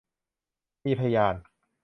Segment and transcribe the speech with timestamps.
[0.85, 1.35] มีพยาน